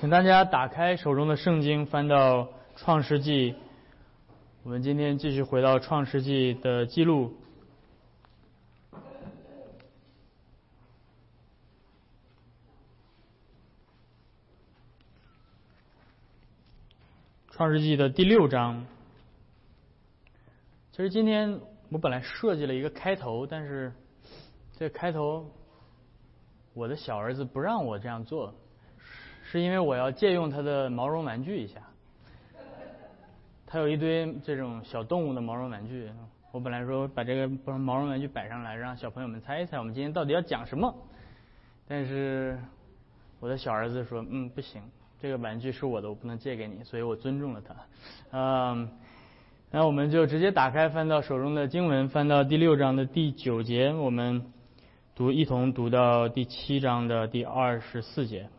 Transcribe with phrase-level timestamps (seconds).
[0.00, 2.44] 请大家打开手中的圣经，翻到
[2.76, 3.52] 《创世纪》。
[4.62, 7.34] 我们今天继续回到《创世纪》的记录，
[17.50, 18.86] 《创世纪》的第六章。
[20.92, 23.92] 其实今天我本来设计了一个开头，但是
[24.78, 25.50] 这开头
[26.72, 28.54] 我的小儿子不让我这样做。
[29.50, 31.80] 是因为我要借用他的毛绒玩具一下，
[33.66, 36.10] 他有一堆这种小动物的毛绒玩具。
[36.52, 37.48] 我本来说把这个
[37.78, 40.94] 毛绒玩具摆上来，让小朋友们猜一猜我们今天到底要讲什么。
[41.86, 42.58] 但是
[43.40, 44.82] 我的小儿子说：“嗯，不行，
[45.18, 47.74] 这个玩具是我的，我不能借给你。”所以我尊重了他。
[48.32, 48.90] 嗯，
[49.70, 54.52] 那我们就直接打开，翻到手中的经文，翻到第六章的第九节，我们
[55.14, 58.50] 读一同读到第七章的第二十四节。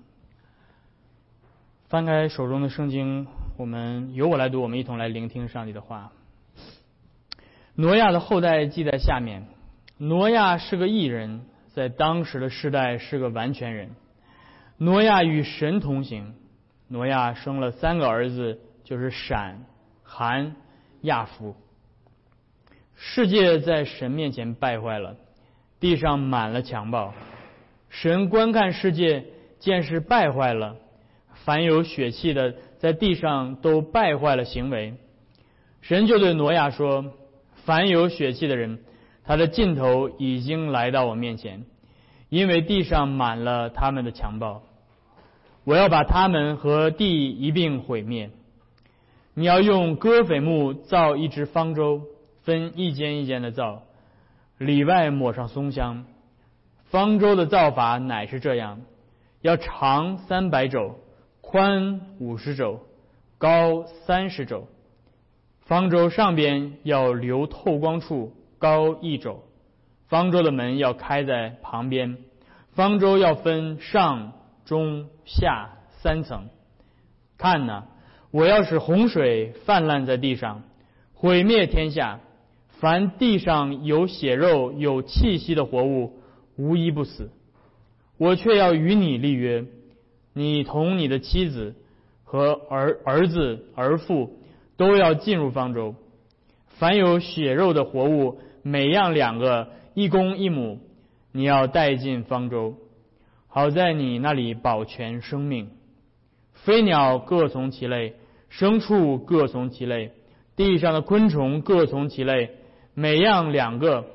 [1.89, 3.25] 翻开手中的圣经，
[3.57, 6.11] 我们由我来读，我们一同来聆听上帝的话。
[7.73, 9.47] 挪亚的后代记在下面。
[9.97, 11.41] 挪亚是个异人，
[11.73, 13.89] 在当时的世代是个完全人。
[14.77, 16.35] 挪亚与神同行。
[16.89, 19.65] 挪亚生了三个儿子，就是闪、
[20.03, 20.55] 含、
[21.01, 21.55] 亚夫。
[22.95, 25.15] 世界在神面前败坏了，
[25.79, 27.15] 地上满了强暴。
[27.89, 29.25] 神观看世界，
[29.57, 30.75] 见是败坏了。
[31.45, 34.95] 凡有血气的，在地上都败坏了行为。
[35.81, 37.13] 神就对挪亚说
[37.65, 38.79] ：“凡有血气的人，
[39.23, 41.63] 他的尽头已经来到我面前，
[42.29, 44.63] 因为地上满了他们的强暴。
[45.63, 48.29] 我要把他们和地一并毁灭。
[49.33, 52.01] 你要用戈斐木造一只方舟，
[52.43, 53.83] 分一间一间的造，
[54.57, 56.05] 里外抹上松香。
[56.85, 58.81] 方舟的造法乃是这样：
[59.41, 60.99] 要长三百肘。”
[61.51, 62.81] 宽五十肘，
[63.39, 64.67] 高三十肘。
[65.61, 69.41] 方舟上边要留透光处，高一肘。
[70.09, 72.19] 方舟的门要开在旁边。
[72.73, 74.33] 方舟要分上、
[74.65, 75.69] 中、下
[76.03, 76.49] 三层。
[77.39, 77.85] 看呐，
[78.29, 80.61] 我要使洪水泛滥在地上，
[81.15, 82.19] 毁灭天下。
[82.79, 86.19] 凡地上有血肉、有气息的活物，
[86.57, 87.31] 无一不死。
[88.17, 89.65] 我却要与你立约。
[90.39, 91.75] 你同你的妻子
[92.23, 94.39] 和儿儿子儿妇
[94.77, 95.95] 都要进入方舟。
[96.77, 100.79] 凡有血肉的活物，每样两个，一公一母，
[101.33, 102.75] 你要带进方舟，
[103.49, 105.71] 好在你那里保全生命。
[106.53, 108.13] 飞鸟各从其类，
[108.49, 110.13] 牲畜各从其类，
[110.55, 112.51] 地上的昆虫各从其类，
[112.93, 114.05] 每样两个，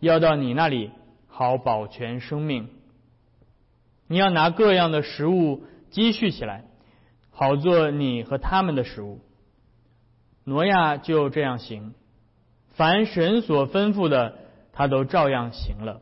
[0.00, 0.90] 要到你那里
[1.28, 2.66] 好保全生命。
[4.08, 6.64] 你要拿各样的食物积蓄起来，
[7.30, 9.20] 好做你和他们的食物。
[10.44, 11.92] 挪亚就这样行，
[12.70, 14.34] 凡神所吩咐的，
[14.72, 16.00] 他都照样行了。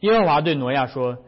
[0.00, 1.18] 耶和华对挪亚说：“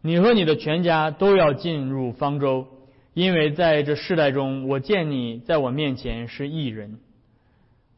[0.00, 2.66] 你和你的全家都要进入方舟，
[3.12, 6.98] 因为在这世代中，我见你在我面前是异人。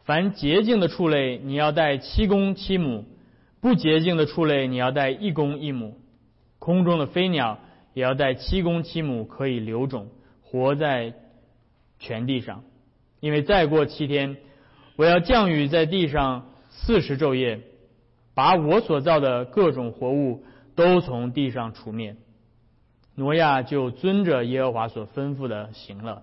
[0.02, 3.04] 凡洁净的畜类，你要带七公七母；
[3.60, 5.96] 不洁净的畜类，你要带一公一母。”
[6.60, 7.58] 空中的飞鸟
[7.94, 10.10] 也要带七公七母，可以留种，
[10.42, 11.14] 活在
[11.98, 12.62] 全地上。
[13.18, 14.36] 因为再过七天，
[14.96, 17.62] 我要降雨在地上四十昼夜，
[18.34, 20.44] 把我所造的各种活物
[20.76, 22.14] 都从地上除灭。
[23.14, 26.22] 挪亚就遵着耶和华所吩咐的行了。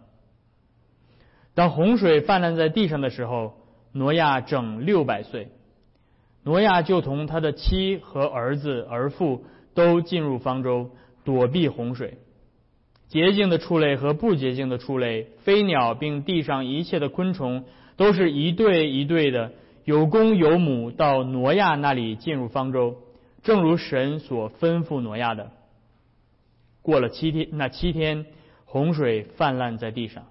[1.56, 3.56] 当洪水泛滥在地上的时候，
[3.92, 5.50] 挪亚整六百岁。
[6.44, 9.44] 挪亚就同他的妻和儿子儿妇。
[9.78, 10.90] 都进入方舟，
[11.24, 12.18] 躲避洪水。
[13.10, 17.64] 洁净的畜类和不洁净的畜类，飞鸟并地上一切的昆虫，
[17.96, 19.52] 都是一对一对的，
[19.86, 22.96] 有公有母，到挪亚那里进入方舟，
[23.44, 25.52] 正如神所吩咐挪亚的。
[26.82, 28.26] 过了七天，那七天
[28.66, 30.24] 洪水泛滥在地上。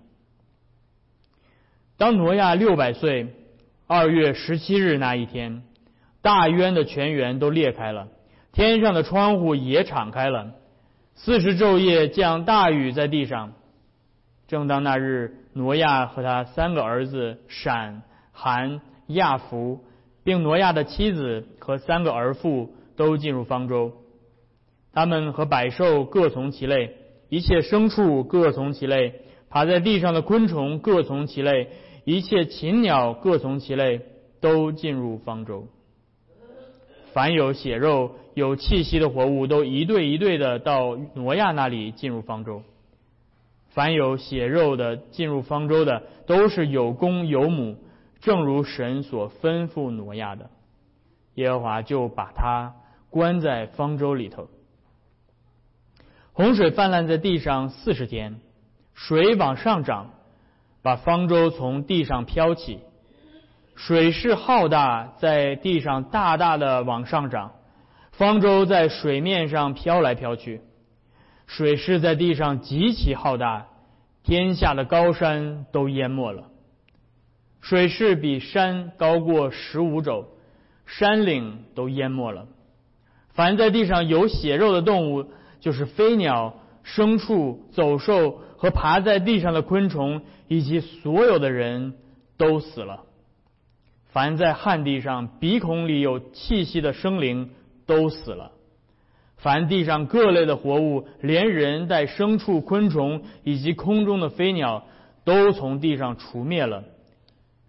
[1.96, 3.28] 当挪亚六百岁，
[3.87, 5.62] 二月十七日那一天，
[6.20, 8.08] 大渊的泉源都裂开了。
[8.56, 10.54] 天上的窗户也敞开了，
[11.14, 13.52] 四十昼夜降大雨在地上。
[14.48, 18.00] 正当那日，挪亚和他三个儿子闪、
[18.32, 19.84] 含、亚弗，
[20.24, 23.92] 并挪亚的妻子和三个儿妇都进入方舟。
[24.94, 26.96] 他们和百兽各从其类，
[27.28, 29.20] 一切牲畜各从其类，
[29.50, 31.68] 爬在地上的昆虫各从其类，
[32.04, 34.00] 一切禽鸟各从其类，
[34.40, 35.68] 都进入方舟。
[37.16, 42.62] 凡有血肉、有气息的活物，都一对一对的到挪亚那里进入方舟。
[43.70, 47.78] 凡有血肉的进入方舟的，都是有公有母，
[48.20, 50.50] 正如神所吩咐挪亚的。
[51.36, 52.74] 耶和华就把他
[53.08, 54.50] 关在方舟里头。
[56.34, 58.42] 洪水泛滥在地上四十天，
[58.92, 60.10] 水往上涨，
[60.82, 62.80] 把方舟从地上飘起。
[63.76, 67.52] 水势浩大，在地上大大的往上涨，
[68.12, 70.62] 方舟在水面上飘来飘去。
[71.46, 73.67] 水势在地上极其浩大，
[74.25, 76.44] 天下的高山都淹没了。
[77.61, 80.26] 水势比山高过十五肘，
[80.87, 82.46] 山岭都淹没了。
[83.34, 85.31] 凡在地上有血肉的动物，
[85.61, 91.94] 就是飞鸟、牲畜、走兽和爬在地上的昆虫，以及所有的人
[92.38, 93.02] 都死了。
[94.16, 97.50] 凡在旱地上鼻孔里有气息的生灵
[97.84, 98.52] 都死了；
[99.36, 104.86] 凡地上各类的活物，连人带牲畜、昆虫以及空中的飞鸟，
[105.24, 106.84] 都从地上除灭了，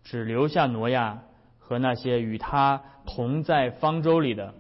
[0.06, 1.22] 只留下挪亚
[1.60, 4.54] 和那些与他同在方舟里的。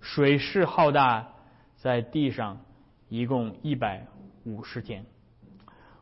[0.00, 1.26] 水势浩大，
[1.74, 2.60] 在地上
[3.08, 4.06] 一共一百
[4.44, 5.04] 五十天。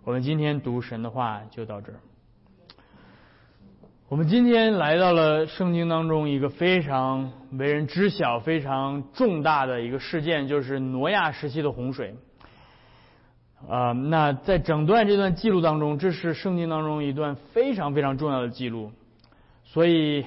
[0.02, 2.00] 我们今天读神的话就到这儿。
[4.10, 12.14] 我们今天来到了圣经当中一个非常为人知晓、非常重大的一个事件，就是挪亚时期的洪水。
[13.66, 18.92] 啊，那在整段这段记录当中，这是圣经当中一段非常非常重要的记录。
[19.64, 20.26] 所以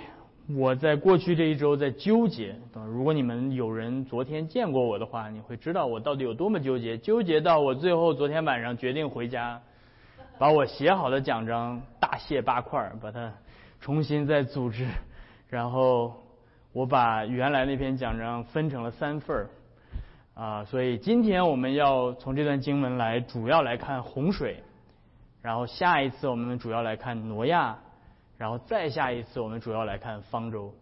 [0.55, 2.55] 我在过去这一周在纠结。
[2.73, 6.97] 如果你们有人昨天见过我的话，你会知道我到底有多么纠结。
[6.97, 9.61] 纠结到我最后昨天晚上决定回家，
[10.39, 13.31] 把我写好的奖章大卸八块，把它。
[13.79, 14.87] 重新再组织，
[15.49, 16.15] 然后
[16.73, 19.49] 我把原来那篇讲章分成了三份儿，
[20.33, 24.61] 啊，所以今天我们要从这段经文来主要来看洪水，
[25.41, 27.77] 然后下一次我们主要来看挪亚，
[28.37, 30.73] 然后再下一次我们主要来看方舟，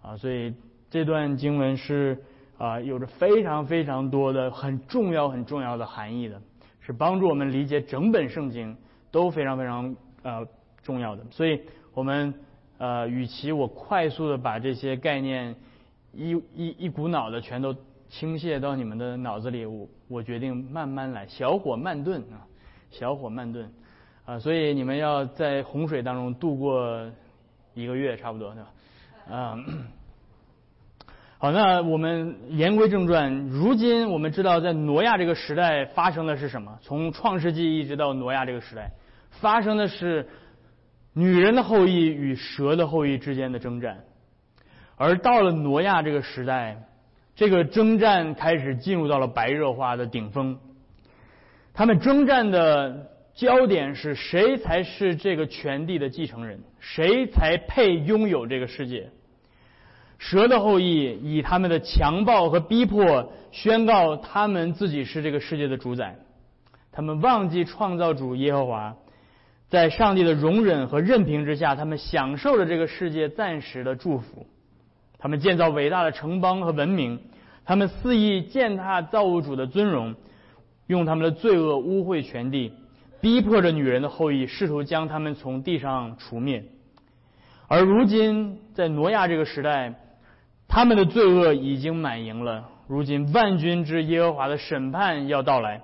[0.00, 0.54] 啊，所以
[0.88, 2.24] 这段经文是
[2.56, 6.40] 啊有着非常非常多的很重要很重要的含义的，
[6.80, 8.76] 是帮助我们理解整本圣经
[9.10, 10.46] 都非常非常呃
[10.82, 11.60] 重要的，所以。
[11.94, 12.32] 我们
[12.78, 15.54] 呃，与其我快速的把这些概念
[16.12, 17.76] 一一一股脑的全都
[18.08, 22.48] 倾泻到你们的脑子里，我我决定慢慢来，小火慢炖啊，
[22.90, 23.70] 小火慢炖
[24.24, 27.10] 啊，所以你们要在洪水当中度过
[27.74, 29.36] 一个月差不多对吧？
[29.36, 29.58] 啊，
[31.36, 36.78] 好，那我们言归正传，如今我们知道在挪亚这个时代发生的是什么？
[36.80, 38.90] 从创世纪一直到挪亚这个时代，
[39.30, 40.26] 发生的是。
[41.14, 44.04] 女人的后裔与蛇的后裔之间的征战，
[44.96, 46.82] 而到了挪亚这个时代，
[47.34, 50.58] 这个征战开始进入到了白热化的顶峰。
[51.74, 59.10] 他们征战的焦点是谁才是这个权地的继承人，谁才配拥有这个世界。
[60.18, 66.16] 蛇的后裔以他们的强暴和逼迫宣告他们自己是这个世界的主宰，
[66.90, 68.96] 他们忘记创造主耶和华。
[69.72, 74.46] 在上帝的容忍和任凭之下，他们享受着这个世界暂时的祝福。
[75.18, 77.18] 他们建造伟大的城邦和文明，
[77.64, 80.14] 他们肆意践踏造物主的尊荣，
[80.88, 82.74] 用他们的罪恶污秽全地，
[83.22, 86.64] 逼迫着女人的后裔，试图将他们从地上除灭。
[87.66, 89.94] 而如今，在挪亚这个时代，
[90.68, 92.68] 他们的罪恶已经满盈了。
[92.88, 95.80] 如今，万军之耶和华的审判要到来，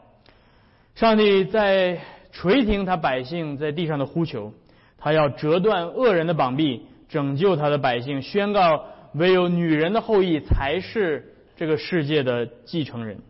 [0.95, 1.99] 上帝在。
[2.33, 4.53] 垂听他百姓在地上的呼求，
[4.99, 13.21] 他要折断恶人的膀臂，拯救他的百姓，宣告唯有女人的后裔才是这个世界的继承人。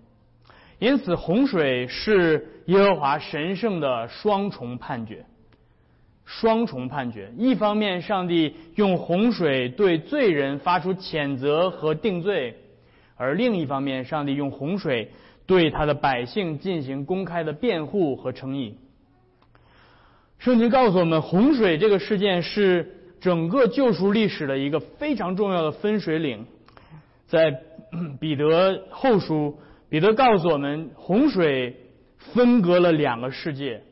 [0.78, 5.24] 因此，洪水是耶和华神圣的双重判决。
[6.24, 12.52] 双重判决，一方面，上帝用洪水对罪人发出谴责和定罪；
[13.16, 15.10] 而另一方面，上帝用洪水
[15.46, 18.76] 对他的百姓进行公开的辩护和称义。
[20.38, 26.46] 圣经告诉我们，洪水这个事件是整个救赎历史的一个非常重要的分水岭。
[27.26, 27.60] 在
[28.20, 31.76] 彼得后书，彼得告诉我们，洪水
[32.16, 33.82] 分隔了两个世界。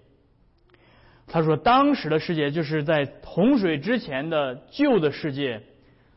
[1.26, 5.60] 他说，当时的世界就是在洪水之前的旧的世界，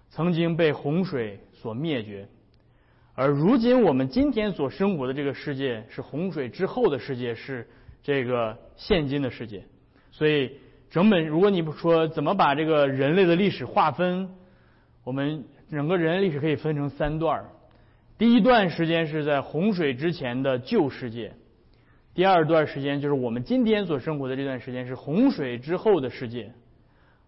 [0.09, 2.27] 曾经被洪水所灭绝；
[3.15, 7.67] 而如今我们今天所生活的这个世界，是洪水之后的世界，是
[8.03, 9.63] 这个现今的世界。
[10.19, 10.51] 所以，
[10.89, 14.29] 整本如果你不说怎么把这个人类的历史划分，
[15.05, 17.45] 我们整个人类历史可以分成三段儿。
[18.17, 21.31] 第一段时间是在洪水之前的旧世界，
[22.13, 26.51] 第二段时间就是我们今天所生活的这段时间是洪水之后的世界，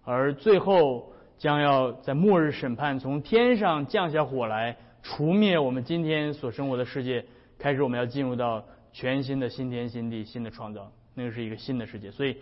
[0.03, 7.23] 而最后将要在末日审判从天上降下火来除灭我们今天所生活的世界，
[7.57, 12.11] 开始我们要进入到全新的新天新地新的创造，那个是一个新的世界。
[12.11, 12.35] 所以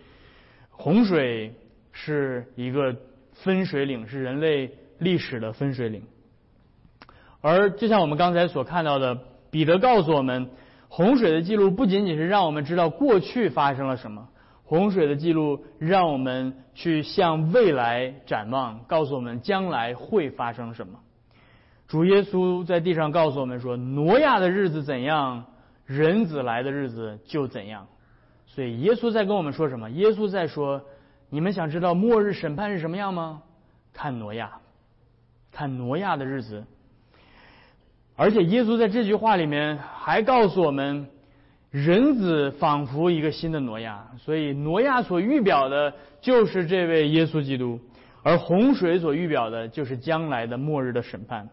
[0.80, 1.54] 洪水
[1.92, 2.96] 是一个
[3.34, 6.02] 分水岭，是人类历史的分水岭。
[7.42, 9.18] 而就像我们刚才所看到的，
[9.50, 10.48] 彼得告诉我们，
[10.88, 14.26] 洪水的记录不仅仅是让我们知道过去发生了什么，
[14.64, 20.98] 洪水的记录让我们去向未来展望，告诉我们将来会发生什么。
[21.88, 25.44] 主耶稣在地上告诉我们说：“挪亚的日子怎样，
[25.84, 27.86] 人子来的日子就怎样。”
[28.52, 29.88] 所以耶稣在跟我们说什么？
[29.90, 30.82] 耶稣在说
[31.30, 33.42] ：“你们想知道末日审判是什么样吗？
[33.92, 34.50] 看挪亚，
[35.52, 36.64] 看挪亚的日子。”
[38.16, 41.06] 而且耶稣在这句话里面还告诉我们，
[41.70, 47.78] 人子仿佛一个新的挪亚，所以挪亚所预表的就是这位耶稣基督，
[48.24, 51.48] 而洪水所预表的就是将来的末日的审判。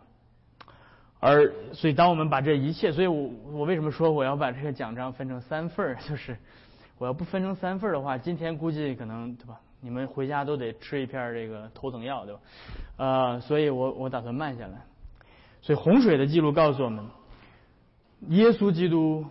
[1.19, 5.97] 而所以，当我们把这一切，所以我我为什么说我要把这个奖章分成三份儿？
[6.07, 6.37] 就是
[6.97, 9.59] 我要不分成三份的话，今天估计可能对吧？
[9.79, 12.39] 你们回家都得吃一片这个头疼药，对吧？
[12.97, 14.81] 呃，所以我我打算慢下来。
[15.61, 17.05] 所以洪水的记录告诉我们，
[18.29, 19.25] 耶稣基督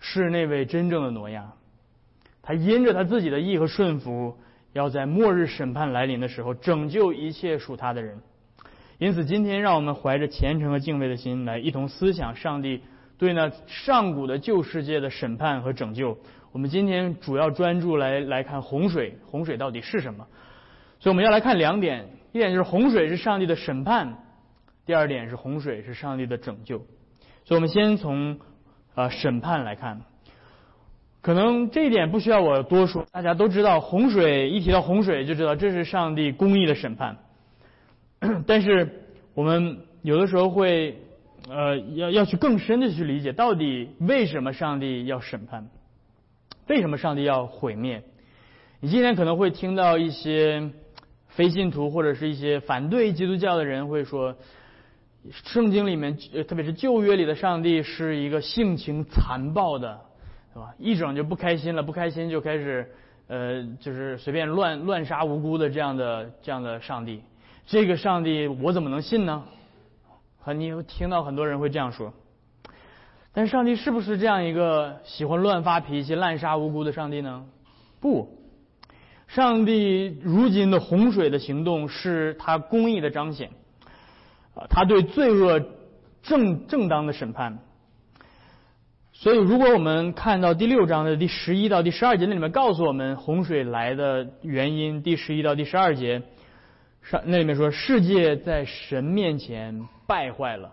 [0.00, 1.52] 是那位真正的挪亚，
[2.42, 4.36] 他因着他自己的义和顺服，
[4.72, 8.18] 要在末日审判来临的时候拯救一切属他的人。
[8.98, 12.82] 因此，今天让我们怀着虔诚和敬畏的心来一同思想上帝
[13.18, 16.18] 对那上古的旧世界的审判和拯救。
[16.54, 20.24] 我们今天主要专注来来看洪水，洪水到底是什么？
[21.00, 24.16] 所以我们要来看两点，一点就是洪水是上帝的审判。
[24.86, 26.78] 第二点是洪水是上帝的拯救，
[27.44, 28.38] 所以我们先从
[28.94, 30.02] 啊审判来看，
[31.22, 37.16] 可能这一点不需要我多说，大家都知道洪水一提到洪水就知道这是上帝公义的审判，
[38.46, 38.88] 但是
[39.34, 40.96] 我们有的时候会
[41.48, 45.66] 呃要要去更深的去理解，到底为什么上帝要审判，
[46.68, 48.02] 为什么上帝要毁灭？
[48.80, 50.70] 你今天可能会听到一些
[51.28, 54.36] 非信徒或者是一些反对基督教的人会说。
[55.30, 59.98] 圣经里面，特别是旧约里的上帝是一个性情残暴的，
[60.52, 60.74] 对吧？
[60.78, 62.92] 一整就不开心了，不开心就开始，
[63.26, 67.22] 呃，就是随便乱乱杀无辜的这样的这样的上帝。
[67.64, 69.44] 这个上帝我怎么能信呢？
[70.40, 72.12] 和你听到很多人会这样说。
[73.34, 77.44] 但上帝是不是这样一个喜欢乱发脾气、滥杀无辜的上帝呢？
[78.00, 78.38] 不，
[79.26, 83.50] 上帝如今的洪水的行动是他公义的彰显。
[84.54, 85.60] 啊，他对罪恶
[86.22, 87.58] 正正当的审判。
[89.12, 95.02] 所以，如果我们看到第六章的第十一到第十二节，那里面告诉我们洪水来的原因。
[95.02, 96.22] 第十一到第十二节
[97.02, 100.72] 上那里面说，世界在神面前败坏了，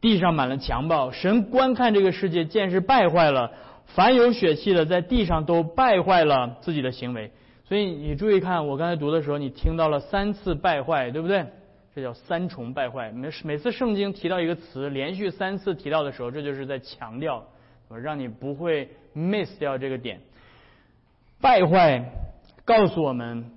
[0.00, 1.10] 地上满了强暴。
[1.10, 3.52] 神观看这个世界，见是败坏了，
[3.86, 7.30] 凡有血气的在地上都败坏了自己的行为。
[7.64, 11.44] 所以你注意看，我刚才读的时候，你听到了三次败坏，对不对？
[11.94, 13.10] 这叫三重败坏。
[13.10, 17.44] 每每次圣经提到一个词，连续三次提到的时候，这就是在强调，
[18.02, 20.20] 让你不会 miss 掉这个点。
[21.40, 22.04] 败坏
[22.64, 23.50] 告诉我们，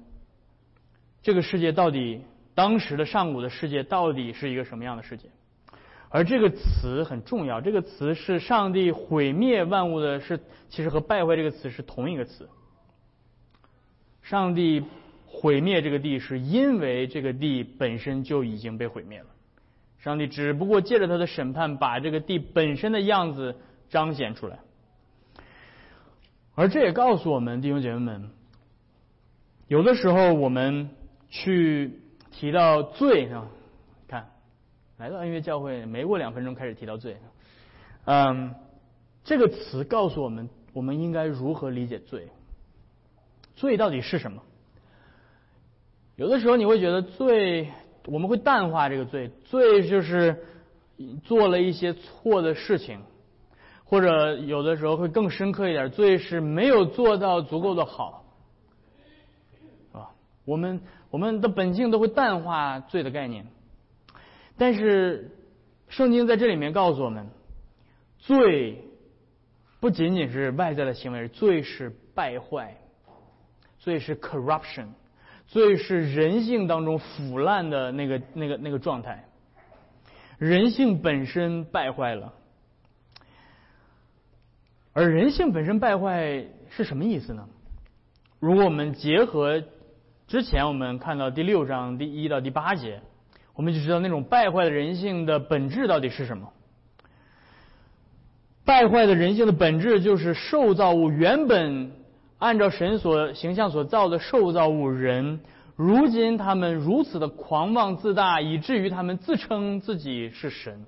[1.22, 2.22] 这个世界到底
[2.56, 5.30] 当时的上古的世界到底是一个什么样的世界？
[6.12, 10.40] 而这个词很重要，这个词是上帝毁灭万物的，是
[10.70, 12.48] 其实和败坏这个词是同一个词。
[14.22, 14.84] 上帝。
[15.34, 19.28] 毁灭这个地是因为这个地本身就已经被毁灭了，
[19.98, 23.56] 上帝只不过借着他的审判把这个地本身的样子
[23.90, 24.60] 彰显出来，
[26.54, 28.30] 而这也告诉我们弟兄姐妹们，
[29.70, 30.90] 有的时候我们
[31.30, 33.48] 去提到罪是吧？
[33.48, 33.61] 看，
[35.02, 37.18] 来到恩约教会没过两分钟开始提到罪，
[38.06, 38.54] 嗯，
[39.24, 42.28] 这个词告诉我们我们应该如何理解罪，
[43.56, 44.44] 罪到底是什么？
[46.18, 47.72] 有的时候你会觉得罪，
[48.06, 50.46] 我们会淡化这个罪，罪就是
[51.24, 53.02] 做了一些错的事情，
[53.84, 58.24] 或者有的时候会更深刻一点，罪是没有做到足够的好，
[59.94, 60.14] 啊，
[60.46, 60.80] 我们
[61.10, 63.48] 我们的本性都会淡化罪的概念，
[64.62, 65.32] 但是
[65.88, 67.28] 圣经在这里面告诉我们，
[68.20, 68.86] 罪
[69.80, 72.78] 不仅仅是外在的行为，罪是败坏，
[73.80, 74.90] 罪是 corruption。
[75.48, 79.26] 罪是人性当中腐烂的那个、那个、那个状态，
[80.38, 82.32] 人性本身败坏了。
[84.94, 87.50] 而人性本身败坏是什么意思呢？
[88.40, 89.64] 如果我们结合
[90.28, 93.02] 之前我们看到第六章第一到第八节，
[93.56, 96.52] 我们就知道那种败坏的人性的本质到底是什么。
[98.64, 101.92] 败坏的人性的本质就是受造物原本
[102.38, 105.40] 按照神所形象所造的受造物人，
[105.76, 110.86] 如今他们如此的狂妄自大，以至于他们自称自己是神。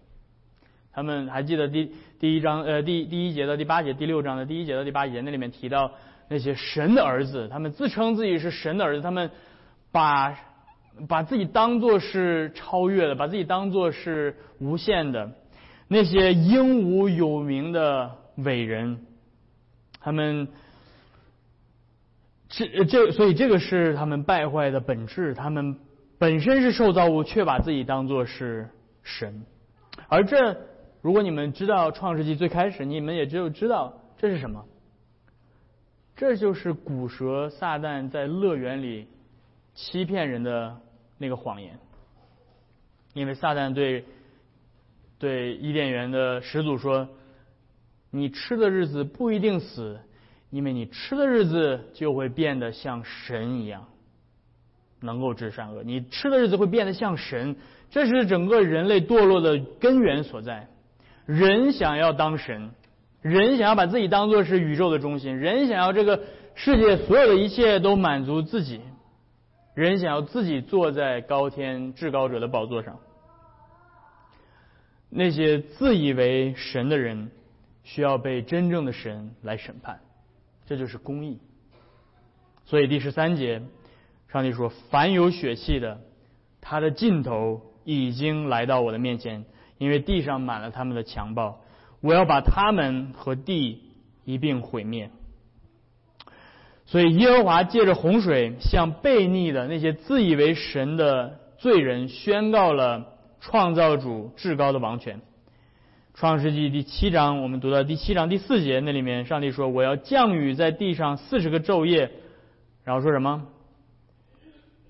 [0.93, 5.91] 他们还记得第第一章呃第第一节到第八节第六章的第一节到第八节那里面提到
[6.29, 9.32] 那些神的儿子，他们自称自己是神的儿子，他们
[9.91, 10.38] 把
[11.07, 15.31] 把自己当做是超越的，把自己当做是无限的。
[15.88, 19.05] 那些英武有名的伟人，
[20.00, 20.47] 他们
[22.50, 25.77] 这这所以这个是他们败坏的本质，他们
[26.17, 28.69] 本身是受造物，却把自己当做是
[29.03, 29.43] 神，
[30.07, 30.57] 而这。
[31.01, 34.63] 如果你们知道创世纪最开始，你们也只有知道这是什么。
[36.15, 39.09] 这就是古蛇撒旦在乐园里
[39.74, 40.77] 欺骗人的
[41.18, 41.80] 那个谎言。
[43.13, 44.06] 因为撒旦对
[45.20, 47.08] 对伊甸园的始祖说
[48.10, 50.00] ：“你吃的日子不一定死，
[50.50, 53.86] 因为你吃的日子就会变得像神一样，
[55.00, 55.84] 能够知善恶。
[55.84, 57.56] 你吃的日子会变得像神，
[57.92, 60.68] 这是整个人类堕落的根源所在。”
[61.25, 62.72] 人想要当神，
[63.22, 66.20] 人想要把自己当做是宇宙的中心，人想要这个
[66.53, 68.82] 世界所有的一切都满足自己，
[69.74, 73.00] 人想要自己坐在高天至高者的宝座上。
[75.10, 77.32] 那些自以为神的人，
[77.84, 80.00] 需要被真正的神来审判，
[80.65, 81.39] 这就是公义。
[82.65, 83.62] 所以第十三节，
[84.32, 86.01] 上帝说：“凡有血气的，
[86.62, 89.46] 他的尽头已经来到我的面前。”
[89.80, 91.60] 因为地上满了他们的强暴，
[92.00, 93.82] 我要把他们和地
[94.24, 95.10] 一并毁灭。
[96.86, 103.08] 所以耶和华借着洪水向悖逆的那些自以为神的罪人宣告了
[103.39, 105.22] 创造主至高的王权。
[106.13, 112.12] 创世纪第七章，我们读到第七章第四节，那里面上帝说：“我要降雨在地上四十个昼夜。”
[112.86, 113.48] 然后说什么？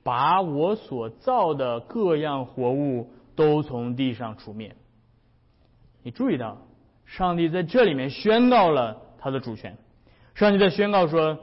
[0.03, 4.75] 把我所造的各样活物都从地上除灭。
[6.01, 6.57] 你注意到，
[7.05, 9.77] 上帝在这里面宣告了他的主权。
[10.35, 11.39] 上帝在宣告说，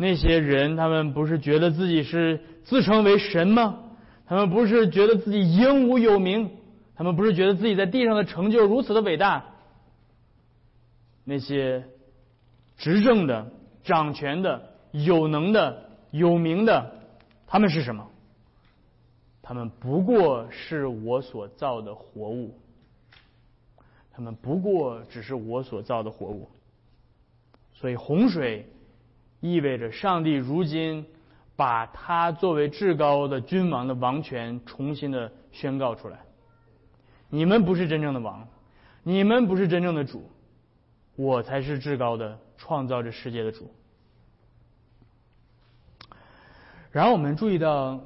[0.00, 3.80] 那些人他们不是觉得自己是自称为神吗？
[4.24, 6.52] 他们不是觉得自己英武有名？
[6.94, 9.44] 他们不是觉得自己在地上的成就如此的伟大？
[11.22, 11.84] 那些
[12.78, 13.52] 执政的、
[13.84, 16.94] 掌权的、有能的、有名的，
[17.46, 18.08] 他们是什么？
[19.42, 22.58] 他们不过是我所造的活物。
[24.12, 26.48] 他们不过只是我所造的活物，
[27.74, 28.66] 所以洪水
[29.40, 31.06] 意味着上帝如今
[31.56, 36.20] 把他作为至高的君王的王权重新的宣告出来。
[37.28, 38.48] 你们不是真正的王，
[39.02, 40.30] 你们不是真正的主，
[41.16, 43.70] 我才是至高的创造这世界的主。
[46.90, 48.00] 然后我们注意到，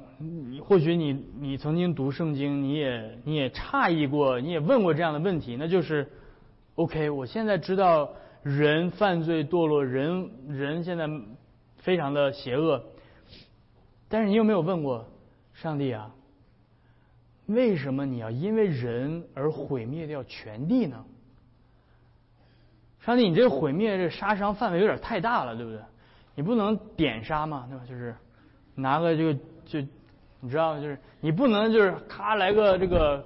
[0.63, 6.07] 或许你你曾经读圣经，你也你也诧异过，你也问过这样的问题，那就是
[6.75, 8.07] ，OK，我现在知道
[8.45, 11.09] 人犯罪堕落，人人现在
[11.77, 12.85] 非常的邪恶，
[14.07, 15.07] 但是你有没有问过
[15.55, 16.13] 上帝啊？
[17.47, 21.03] 为什么你要因为人而毁灭掉全地呢？
[22.99, 25.81] 上帝，你这毁灭这杀伤范围有点太大了，对不对？
[26.35, 27.83] 你不能点杀嘛，对吧？
[27.87, 28.15] 就是。
[28.77, 29.33] 拿个这个
[29.65, 29.79] 就，
[30.41, 33.25] 你知道吗，就是你不能就是咔来个这个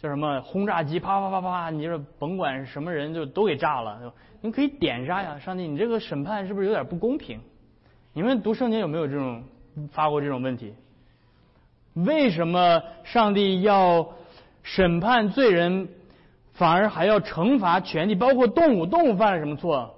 [0.00, 4.14] 叫什么轰炸机，啪啪啪啪啪，你就是甭管什么人就都给炸了。
[4.40, 7.40] 你可以点杀呀，上帝，你这个审判是不是有点不公平？
[8.12, 9.42] 你们读圣经有没有这种
[9.90, 10.72] 发过这种问题？
[11.94, 14.08] 为什么上帝要
[14.62, 15.88] 审判罪人，
[16.52, 18.86] 反而还要惩罚全体，包括动物？
[18.86, 19.96] 动物犯了什么错？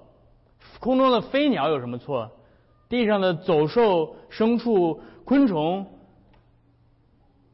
[0.78, 2.30] 空中的飞鸟有什么错？
[2.88, 5.86] 地上的走兽、牲畜、昆虫，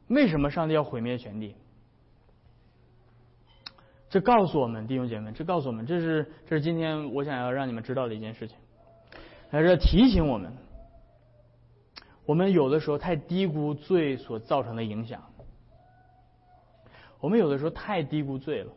[0.06, 1.56] 为什么上帝要毁灭全地？
[4.16, 8.56] 这告诉我们，弟兄姐妹，这告诉我们，这是这是今天我想要让你们知道的一件事情，
[9.50, 10.50] 还是提醒我们，
[12.24, 15.22] 我们有的时候太低估罪所造成的影响，
[17.20, 18.72] 我们有的时候太低估罪了，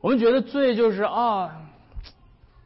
[0.00, 1.70] 我们觉得罪就是啊。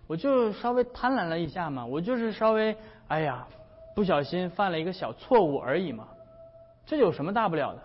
[0.06, 2.74] 我就稍微贪婪了一下嘛，我就是稍微
[3.08, 3.46] 哎呀，
[3.94, 6.08] 不小心犯了一个小错误而已嘛，
[6.86, 7.82] 这有什么大不了的？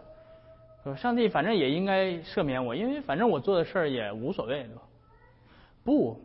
[0.83, 4.81] 说上帝反正也应该赦免我，因为反正我做的事儿也无所谓，对吧？
[5.83, 6.21] 不，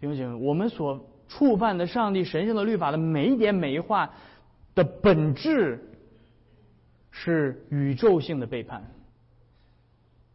[0.00, 4.08] 弟兄姐妹，我们所触犯的上帝神圣的律法的每一点每一话
[4.76, 5.92] 的本质
[7.10, 8.84] 是宇宙性的背叛。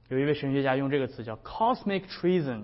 [0.09, 2.63] 有一位神学家用这个词叫 “cosmic treason”。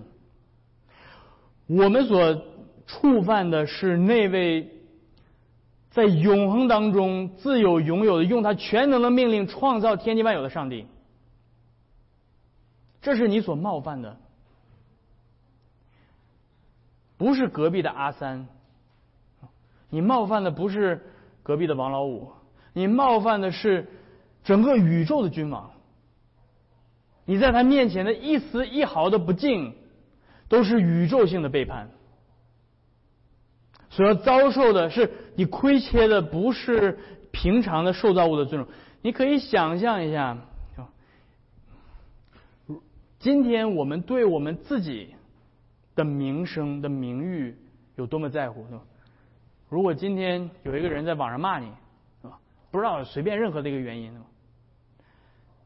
[1.66, 2.42] 我们所
[2.86, 4.70] 触犯的是那位
[5.90, 10.86] 在永恒当中自有拥有的、用他全能的命令创造天地万有的上帝。
[13.00, 14.16] 这是你所冒犯的，
[17.16, 18.48] 不是隔壁的阿三。
[19.88, 21.00] 你冒犯的不是
[21.42, 22.32] 隔壁的王老五，
[22.72, 23.88] 你冒犯的是
[24.44, 25.70] 整个宇宙的君王。
[27.24, 29.74] 你在他面前的一丝一毫的不敬，
[30.48, 31.90] 都是宇宙性的背叛。
[33.90, 36.98] 所要遭受的是你亏欠的不是
[37.30, 38.70] 平常的受造物的尊重。
[39.02, 40.36] 你可以想象一下。
[43.18, 45.14] 今天我们对我们自己
[45.96, 47.56] 的名声的名誉
[47.96, 48.82] 有多么在乎，是吧？
[49.68, 51.66] 如果今天有一个人在网上骂你，
[52.22, 52.38] 是吧？
[52.70, 54.24] 不知道随便任何的一个原因，是吧？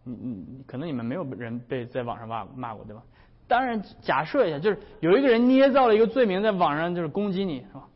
[0.04, 3.02] 你你可能你们没有人被在网上骂骂过，对吧？
[3.46, 7.86] 当然，假设一下，就是有一个人捏造了一个罪名在网上就是攻击你，是吧？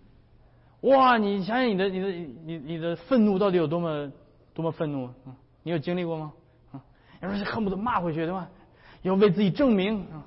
[0.83, 2.11] 哇，你想想你的你的
[2.45, 4.13] 你你的愤怒到底有多么
[4.53, 5.09] 多么愤怒？
[5.25, 6.33] 嗯，你有经历过吗？
[6.73, 6.85] 啊，
[7.23, 8.51] 要说恨不得骂回去，对吧？
[9.09, 10.27] 要为自己证明啊！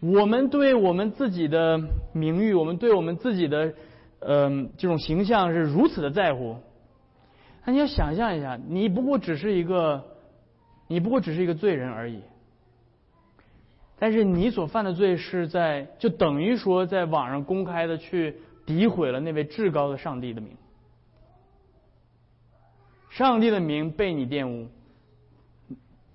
[0.00, 1.80] 我们对我们自己的
[2.12, 3.74] 名誉，我们对我们自己的
[4.20, 6.56] 嗯这种形象是如此的在乎。
[7.64, 10.04] 那你要想象一下，你不过只是一个，
[10.88, 12.20] 你不过只是一个罪人而已。
[13.98, 20.56] 但是你所犯的罪是在，就等于说在网上公开的去诋毁了那位至高的上帝的名，
[23.08, 24.68] 上帝的名被你玷污。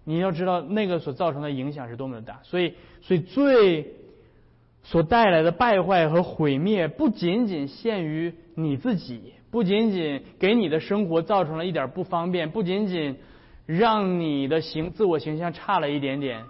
[0.04, 3.94] 你要知道那个所造成的影响是多么的大，所以，所以罪
[4.84, 13.18] 所带来的败坏和毁灭，不仅仅限于你自己，不仅仅给你的生活造成了一点不方便，不仅仅
[13.68, 16.44] 让你的形自我形象差了一点点，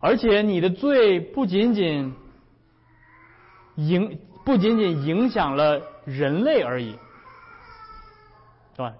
[0.00, 2.12] 而且你的罪不仅仅
[3.76, 6.96] 影不仅仅影响了人类而已，
[8.76, 8.94] 对吧？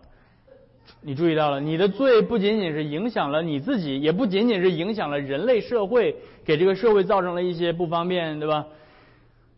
[1.09, 8.67] 你注意到了，你的罪不仅仅是影响了你自己，也不仅仅是影响了人类社会，给这个社会造成了一些不方便，对吧？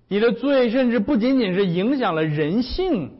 [0.06, 3.10] 你的罪甚至不仅仅是影响了人性。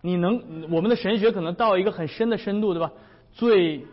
[0.00, 2.92] 你能，我们的神学可能到一个很深的深度，对吧？
[3.32, 3.84] 罪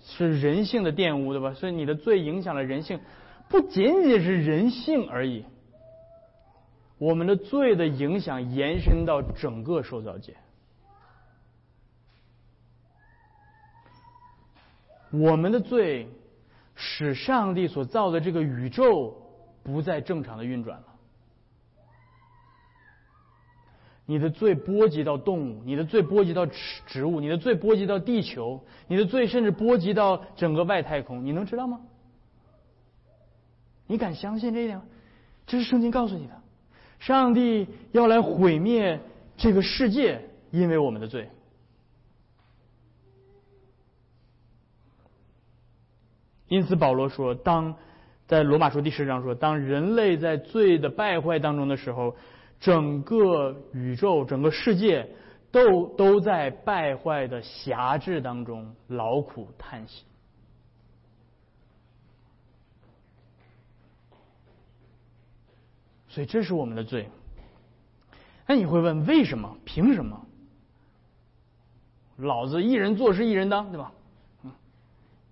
[0.00, 1.52] 是人性的玷污，对吧？
[1.52, 2.98] 所以你的罪影响了人性，
[3.50, 5.44] 不仅仅是人性而已。
[6.96, 10.34] 我们的罪的影响延伸到整个受造界。
[15.12, 16.08] 我们的罪
[16.74, 19.14] 使上帝所造的这个宇宙
[19.62, 20.86] 不再正常的运转了。
[24.04, 31.24] 你的罪波及到动物，你的罪波及到植植物，你的罪波及到地球，你的罪甚至波及到整个外太空。
[31.24, 31.80] 你能知道吗？
[33.86, 34.84] 你敢相信这一点吗？
[35.46, 36.40] 这是圣经告诉你的。
[36.98, 39.00] 上帝要来毁灭
[39.36, 40.20] 这个世界，
[40.50, 41.28] 因为我们的罪。
[46.52, 47.74] 因此，保罗说：“当
[48.26, 52.14] 在罗马书第十章说，当人类在罪的败坏当中的时候，
[52.60, 55.08] 整个宇宙、整个世界
[55.50, 60.04] 都都在败坏的辖制当中劳苦叹息。
[66.06, 67.08] 所以，这是我们的罪。
[68.46, 69.56] 那你会问，为什么？
[69.64, 70.20] 凭什么？
[72.18, 73.90] 老子一人做事一人当，对吧？”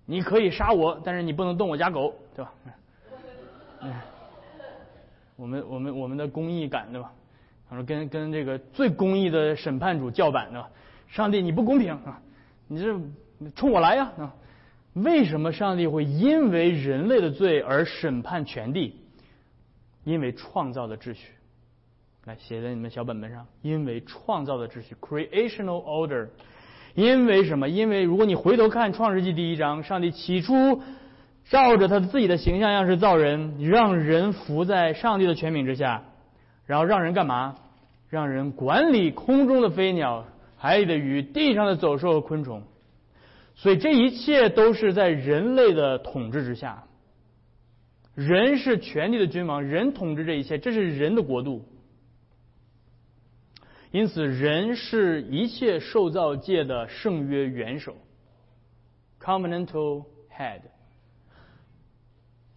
[0.05, 2.53] 你可以杀我，但是你不能动我家狗，对吧？
[3.81, 3.93] 嗯，
[5.35, 7.11] 我们我们我们的公义感，对吧？
[7.69, 10.69] 他说跟跟这个最公义的审判主叫板，对吧？
[11.07, 12.21] 上帝你不公平啊！
[12.67, 14.11] 你这冲我来呀！
[14.17, 14.33] 啊，
[14.93, 18.95] 为什么上帝会因为人类的罪而审判全地？
[20.03, 21.33] 因为创造的秩序，
[22.25, 23.45] 来写在你们小本本上。
[23.61, 26.27] 因为创造的秩序，creational order。
[26.93, 27.69] 因为什么？
[27.69, 30.81] 因为如果你回头看《创世纪》第一章，上帝起初
[31.49, 36.03] 照着他自己的形象样式造人，让人服在上帝的权柄之下，
[36.65, 37.55] 然后让人干嘛？
[38.09, 40.25] 让人管理空中的飞鸟、
[40.57, 42.63] 海里的鱼、地上的走兽和昆虫。
[43.55, 46.83] 所以这一切都是在人类的统治之下。
[48.13, 51.63] 人是权力的君王，人统治这一切，这是人的国度。
[53.91, 57.95] 因此，人是一切受造界的圣约元首。
[59.21, 60.61] （covenantal head）。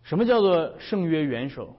[0.05, 1.77] 什么叫做圣约元首？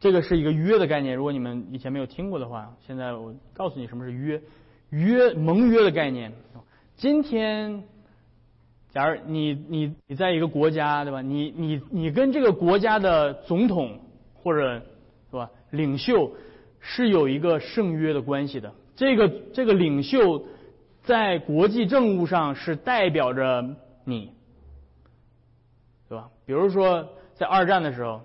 [0.00, 1.14] 这个是一个约的概念。
[1.14, 4.42] 如果你们以前没有听过的话，现在我告诉你什么是约，
[4.88, 6.32] 约盟约的概念。
[6.96, 7.84] 今天，
[8.90, 11.22] 假如你你你在一个国家，对吧？
[11.22, 14.00] 你你你跟这个国家的总统
[14.34, 14.80] 或者
[15.30, 16.32] 是吧领袖
[16.80, 18.72] 是有一个圣约的关系的。
[18.96, 20.44] 这个这个领袖
[21.02, 24.32] 在国际政务上是代表着你。
[26.08, 26.28] 对吧？
[26.44, 28.20] 比如说，在二战的时候，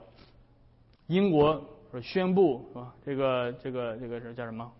[1.06, 2.94] 英国说宣布是吧？
[3.06, 4.72] 这个这个这个是叫什么？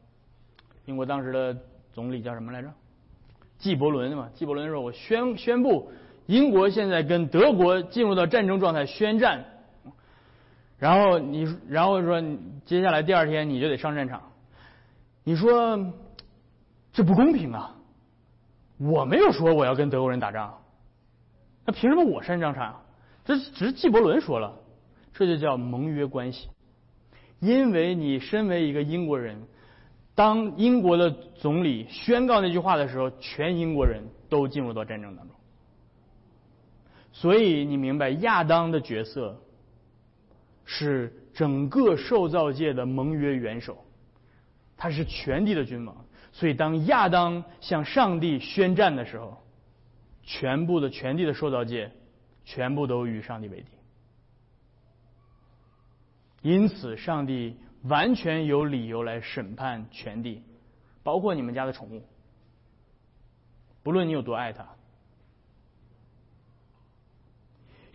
[0.86, 1.56] 英国当时的
[1.94, 2.74] 总理叫什么来着？
[3.60, 4.28] 纪伯伦嘛？
[4.34, 5.92] 纪伯伦说：“我宣宣布，
[6.26, 9.46] 英国现在跟德国进入到战争状态，宣战。”
[10.78, 12.22] 然后你，然后说，
[12.66, 14.22] 接下来第二天你就得上战场。
[15.24, 15.94] 你说
[16.92, 17.76] 这不公平啊！
[18.78, 20.58] 我没有说我要跟德国人打仗，
[21.66, 22.82] 那凭什么我上战场？
[23.24, 24.54] 这只是纪伯伦说了，
[25.14, 26.50] 这就叫盟约关系。
[27.40, 29.42] 因为你身为一个英国人，
[30.14, 35.36] 当英国的总理宣告那句话的时候，全英国人都进入到战争当中。
[37.12, 39.42] 所以你明白亚当的角色
[40.66, 43.86] 是整个受造界的盟约元首，
[44.76, 46.06] 他是全地的君王。
[46.32, 49.42] 所以当亚当向上帝宣战的时候，
[50.24, 51.92] 全部的全地的受造界。
[52.48, 53.72] 全部都与上帝为敌，
[56.44, 60.44] 因此上帝完全有理由来审判全地，
[61.02, 62.04] 包括你们家的宠物，
[63.82, 64.75] 不论你有多爱它。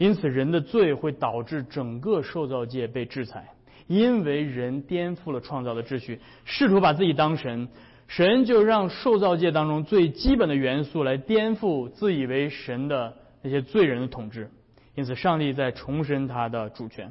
[0.00, 3.50] 因此，人的罪会导致整个受造界被制裁，
[3.86, 7.68] 因为人颠覆了创造的秩序，试图把自己当神，
[8.08, 13.14] 神就让受造界当中最基本的元素来颠覆自以为神的。
[13.42, 14.50] 那些罪人的统治，
[14.94, 17.10] 因此上帝在重申他的主权。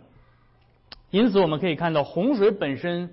[1.09, 3.09] 因此我们可以看到，洪水本身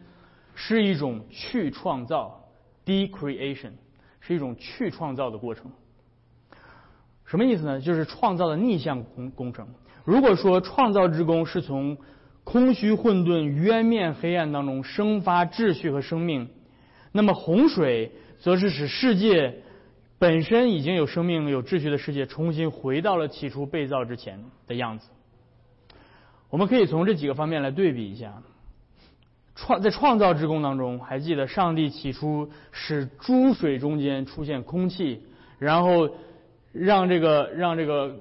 [0.55, 2.45] 是一种去创造
[2.85, 3.71] （decreation），
[4.21, 5.71] 是一种去创造的过程。
[7.27, 7.81] 什么意思呢？
[7.81, 9.67] 就是创造的逆向工工程。
[10.05, 11.99] 如果说创造之功是从
[12.45, 16.49] 空虚混沌、渊面黑暗当中生发秩序和生命，
[17.11, 19.63] 那么洪水则是使世界。
[20.19, 25.11] 本身已经有生命、有秩序的世界，重新回到了起初被造之前的样子。
[26.49, 28.33] 我们可以从这几个方面来对比一下。
[29.55, 35.23] 创在创造之功当中，还记得上帝起初使诸水中间出现空气，
[35.59, 36.09] 然后
[36.79, 38.17] 让这个让这个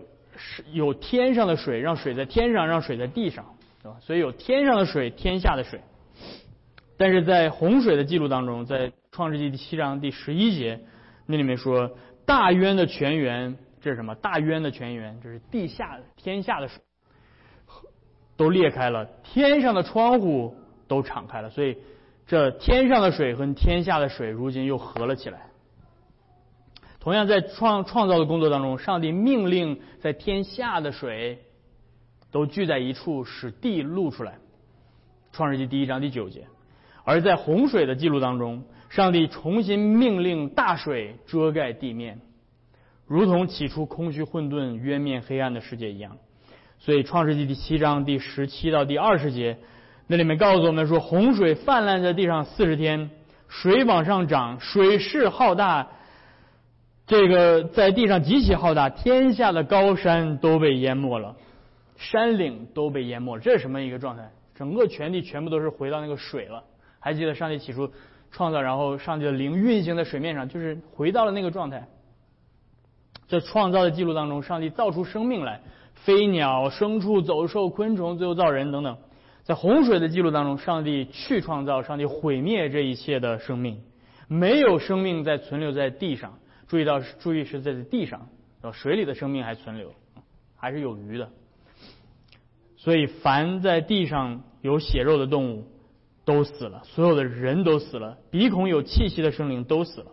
[0.72, 3.46] 有天上的水，让水在天上，让水在地上，
[3.84, 3.98] 对吧？
[4.02, 5.82] 所以有天上的水，天下的水。
[6.98, 10.80] 但是在洪水的记录当中，在创世纪第七章第十一节。
[11.26, 11.92] 那里面说，
[12.26, 14.16] 大渊的泉源，这是什么？
[14.16, 16.82] 大渊的泉源，这是地下天下的水，
[18.38, 20.56] 都裂开了，天上的窗户
[20.88, 21.78] 都敞开了，所以
[22.28, 25.48] 这天上的水和天下的水如今又合了起来。
[27.06, 31.38] 同样，在创创造的工作当中，上帝命令在天下的水
[32.32, 34.40] 都聚在一处，使地露出来。
[35.32, 36.48] 创世纪第一章第九节，
[37.04, 38.64] 而在洪水的记录当中。
[38.90, 42.22] 上帝重新命令大水遮盖地面，
[43.06, 46.18] 如同起初空虚混沌、渊面黑暗的世界一样。
[46.80, 49.60] 所以，《创世纪》第七章第十七到第二十节，
[50.08, 53.12] 那里面告诉我们说，洪水泛滥在地上四十天，
[53.48, 55.90] 水往上涨，水势浩大，
[57.08, 61.36] 这个在地上极其浩大，天下的高山都被淹没了，
[61.98, 63.42] 山岭都被淹没了。
[63.42, 64.30] 这是什么一个状态？
[64.56, 66.64] 整个全地全部都是回到那个水了。
[67.00, 67.92] 还记得上帝起初？
[68.32, 71.88] 创造，然后上帝的灵运行在水面上，就是回到了那个状态。
[73.28, 75.62] 在创造的记录当中，上帝造出生命来，
[75.94, 78.98] 飞鸟、牲畜、走兽、昆虫，最后造人等等。
[79.44, 83.80] 在洪水的记录当中，上帝去创造，上帝毁灭这一切的生命，
[84.28, 86.34] 没有生命再存留在地上。
[86.68, 88.30] 注意到，注意是在地上，
[88.74, 89.94] 水里的生命还存留，
[90.56, 91.30] 还是有鱼的。
[92.78, 95.68] 所以，凡在地上有血肉的动物。
[96.26, 100.08] 都死了，所有的人都死了，鼻孔有气息的生灵都死了。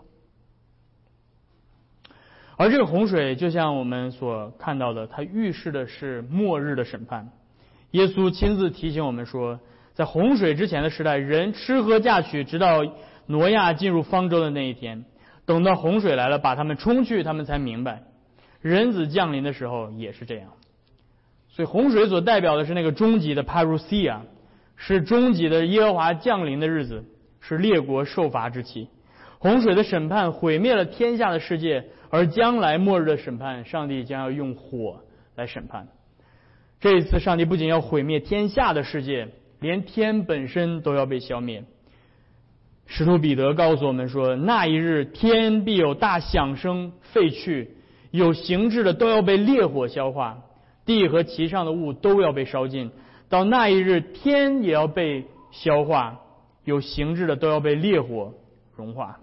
[2.59, 7.31] 而这个洪水，就像我们所看到的，它预示的是末日的审判。
[7.93, 9.59] 耶稣亲自提醒我们说，
[9.95, 12.85] 在洪水之前的时代，人吃喝嫁娶，直到
[13.25, 15.07] 挪亚进入方舟的那一天。
[15.47, 18.03] 等到洪水来了，把他们冲去，他们才明白，
[18.61, 20.49] 人子降临的时候也是这样。
[21.49, 24.21] 所以，洪水所代表的是那个终极的 parousia。
[24.75, 27.05] 是终极的耶和华降临的日子，
[27.41, 28.89] 是列国受罚之期。
[29.39, 35.01] 洪水的审判毁灭了天下的世界，而将来末日的审判，上帝将要用火
[35.37, 35.87] 来审判。
[36.81, 39.29] 这一次，上帝不仅要毁灭天下的世界，
[39.61, 41.63] 连天本身都要被消灭。
[42.95, 47.79] 使徒彼得告诉我们说：“那一日，天必有大响声废去，
[48.11, 50.43] 有形质的都要被烈火消化，
[50.85, 52.91] 地和其上的物都要被烧尽。
[53.31, 56.21] 到那一日，天也要被消化，
[56.65, 58.35] 有形质的都要被烈火
[58.77, 59.21] 融化。”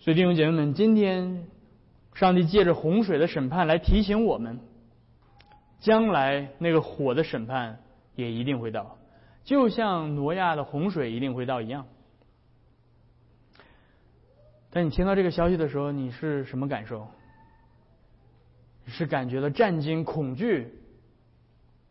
[0.00, 1.44] 所以弟兄姐妹们，今天
[2.14, 4.58] 上帝借着洪水的审判来提醒我们，
[5.78, 7.78] 将来那个火的审判
[8.16, 8.96] 也一定会到，
[9.44, 11.86] 就像挪亚的洪水一定会到一样。
[14.76, 17.08] 那你听到这个消息的时候，你是什么感受？
[18.86, 20.70] 是感觉到战惊、恐惧？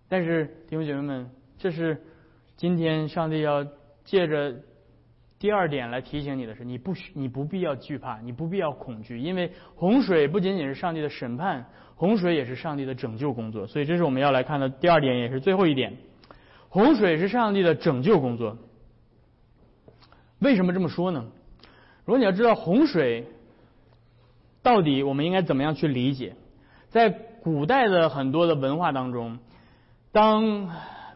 [0.07, 1.99] 但是弟兄姐妹们，这是
[2.55, 3.65] 今天上帝要
[4.03, 4.55] 借着
[5.39, 13.65] 第二点来提醒你的是：你不需、你不必要惧怕，你不必要恐惧，因为洪水不仅仅是上帝的审判，洪水也是上帝的拯救工作。
[13.65, 15.97] 所以，这是我们要来看的第二点，也是最后一点：
[16.69, 18.59] 洪水是上帝的拯救工作。
[20.37, 21.25] 为什么这么说呢？
[22.05, 23.25] 如果你要知道洪水
[24.61, 26.35] 到底我们应该怎么样去理解，
[26.89, 29.39] 在古代的很多的文化当中，
[30.11, 30.69] 当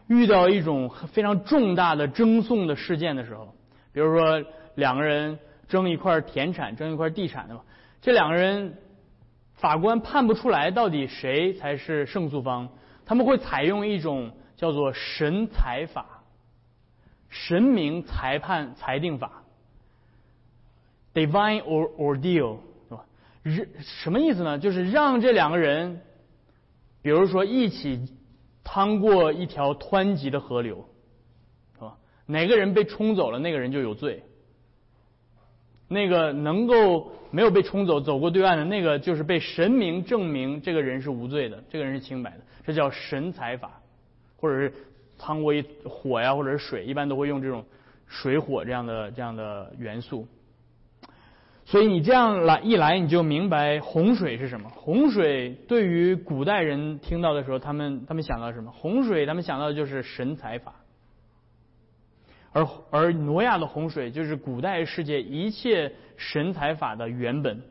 [0.08, 3.54] 遇到一种非常重大的争讼的事件的时候，
[3.92, 7.62] 比如说两个人争一块田产、争一块地产的嘛，
[8.00, 8.76] 这两个人
[9.54, 12.68] 法官判不出来到底谁才是胜诉方，
[13.04, 16.06] 他们会采用一种叫做神裁法、
[17.28, 19.42] 神明裁判裁定法。
[21.20, 23.04] Divine or ordeal 是吧？
[24.02, 24.58] 什么意思呢？
[24.58, 26.00] 就是让这两个人，
[27.02, 28.00] 比如说一起
[28.64, 30.86] 趟过一条湍急的河流，
[31.74, 31.98] 是吧？
[32.26, 34.22] 哪个人被冲走了，那个人就有罪。
[35.88, 42.40] 那个能够没有被冲走走过对岸的那个，就是被神明证明这个人是无罪的，这个人是清白的。
[42.64, 43.80] 这叫神裁法，
[44.36, 44.72] 或者是
[45.18, 47.64] 趟过一火呀，或者是水，一般都会用这种
[48.06, 50.26] 水火这样的这样的元素。
[51.70, 54.68] 所以你这样来一来，你就明白洪水是什么。
[54.70, 58.72] 洪水对于古代人听到的时候，他们他们想到什么？
[58.72, 60.74] 洪水他们想到的就是神采法，
[62.50, 67.62] 而而挪亚的洪水就是古代世界一切神采法的原本。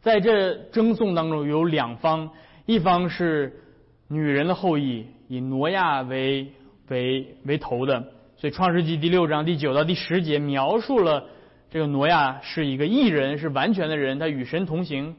[0.00, 2.30] 在这争讼当中有两方，
[2.66, 3.62] 一方是
[4.08, 6.50] 女人的后裔，以挪亚为
[6.88, 11.28] 为为头的，所以创世纪第六章第九到第十节描述了。
[11.70, 15.16] 这个挪亚是一个异人，是完全的人，他与神同行。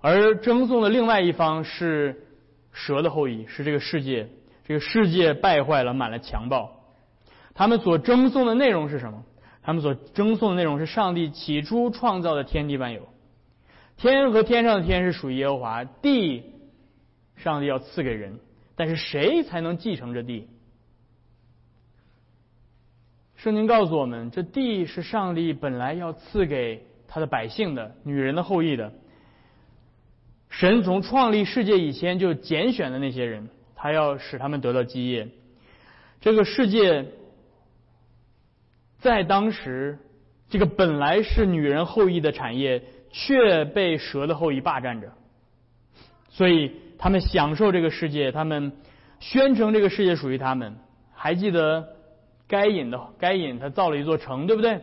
[0.00, 2.26] 而争讼的另外一方是
[2.72, 4.28] 蛇的后裔，是这个世界，
[4.66, 6.72] 这个世界败坏了，满了强暴。
[7.54, 9.24] 他们所争讼的内容是什么？
[9.62, 13.02] 他们所争讼的内容是上帝起初创造的天地万有。
[13.96, 16.44] 天和天上的天是属于耶和华，地
[17.36, 18.38] 上帝要赐给人，
[18.76, 20.48] 但是谁才能继承这地？
[23.38, 28.92] 圣经告诉我们，这地是上帝本来要赐给他的百姓的，女人的后裔的。
[30.50, 35.28] 神从创立世界以前就拣选的那些人，他要使他们得到基业。
[36.20, 37.06] 这个世界
[38.98, 40.00] 在当时，
[40.50, 45.12] 这个本来是女人后裔的产业，却被蛇的后裔霸占着，
[46.28, 48.72] 所以他们享受这个世界，他们
[49.20, 50.74] 宣称这个世界属于他们。
[51.14, 51.94] 还记得？
[52.48, 54.80] 该隐的该隐，他造了一座城，对不对？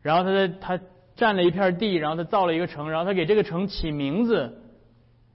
[0.00, 0.80] 然后他在他
[1.14, 4.60] 占了一片地，然后他造了一个城，然后他给这个城起名字。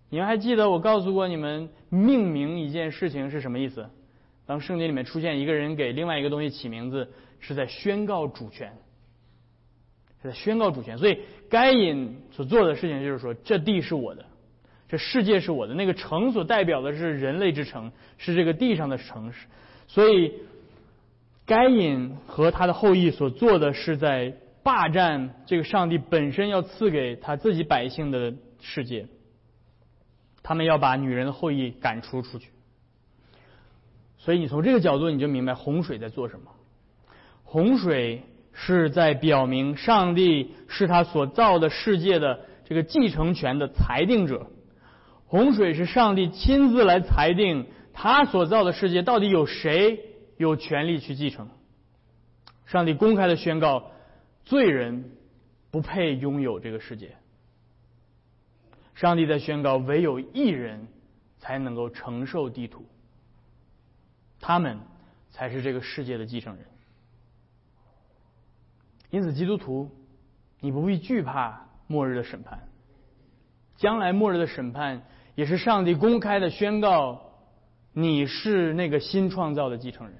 [0.10, 3.88] 你们还记得我告诉过你们，命名一件事情是什么意思？
[4.46, 7.08] 当圣经里面出现一个人给另外一个东西起名字，
[7.40, 8.74] 是在宣告主权，
[10.22, 10.98] 是在宣告主权。
[10.98, 14.26] 所以该隐所做的事情就是说，这地是我的，
[14.88, 15.76] 这世界是我的。
[15.76, 19.48] 那个城所代表的是人类之城，是这个地上的城市，
[19.88, 20.34] 所以。
[21.50, 29.08] 该隐和他的后裔所做的是在霸占这个上帝本身要赐给他自己百姓的世界，
[30.44, 32.50] 他们要把女人的后裔赶出出去。
[34.20, 36.52] 所以你从这个角度你就明白洪水在做什么。
[37.44, 38.22] 洪水
[38.54, 44.52] 是在表明上帝是他所造的世界的这个继承权的裁定者。
[45.26, 50.06] 洪水是上帝亲自来裁定他所造的世界到底有谁。
[50.40, 51.50] 有权利去继承。
[52.66, 53.92] 上帝公开的宣告，
[54.46, 55.12] 罪人
[55.70, 57.18] 不配拥有这个世界。
[58.96, 60.88] 上帝在宣告，唯有一人
[61.40, 62.86] 才能够承受地土，
[64.40, 64.80] 他们
[65.30, 66.66] 才是这个世界的继承人。
[69.10, 69.92] 因此，基督徒，
[70.62, 72.70] 你不必惧怕末日的审判。
[73.76, 75.04] 将来末日的审判
[75.36, 77.34] 也是上帝公开的宣告，
[77.92, 80.16] 你是那个新创造的继承人。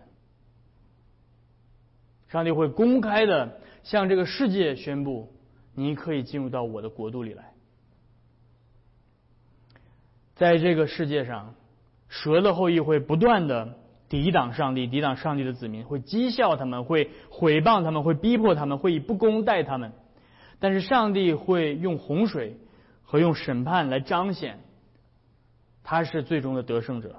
[2.30, 5.34] 上帝会公开的向这个世界宣布，
[5.74, 7.52] 你可以进入到我的国度里来。
[10.36, 11.56] 在这个世界上，
[12.08, 13.78] 蛇的后裔会不断的
[14.08, 19.92] 抵挡上帝，抵挡上帝的子民，会讥笑他们，会毁谤他们，会逼迫他们，会以不公待他们。
[20.60, 22.58] 但是上帝会用洪水
[23.04, 24.60] 和用审判来彰显，
[25.84, 27.18] 他是最终的得胜者，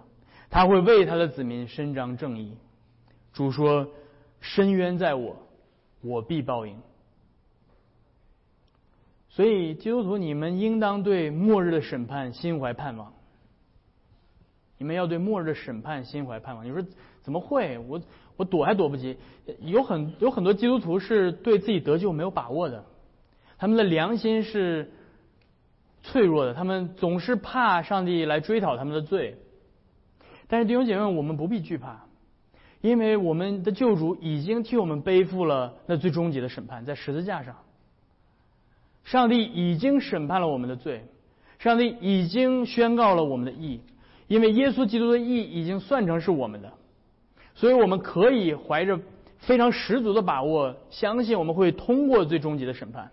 [0.48, 2.56] 他会为他的子民伸张正义。
[3.32, 3.88] 主说
[4.40, 5.36] ：“深渊在我，
[6.02, 6.76] 我必报应。”
[9.30, 13.12] 所以，基督徒，你们应当对末日的审判心怀盼望。
[14.76, 16.64] 你们要对末日的审判心怀盼望。
[16.64, 16.84] 你说
[17.22, 17.78] 怎么会？
[17.78, 18.00] 我
[18.36, 19.16] 我躲还躲不及。
[19.60, 22.84] 有很有很多基督徒是对自己得救没有把握的，
[23.56, 24.90] 他们的良心是
[26.02, 29.36] 脆弱的，他们总是怕上帝来追讨他们的罪。
[30.48, 32.06] 但是弟兄姐妹，我们不必惧怕，
[32.80, 37.54] 因为我们的救主已经替我们背负了那最终极的审判，在十字架上。
[39.04, 41.04] 上帝已经审判了我们的罪，
[41.58, 43.80] 上帝已经宣告了我们的义，
[44.28, 46.72] 因为耶稣基督的义已经算成是我们的，
[47.54, 48.98] 所以我们可以怀着
[49.38, 53.10] 非常十足的把握，相信我们会通过最终极的审判，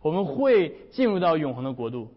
[0.00, 2.08] 我们会进入到永恒的国度。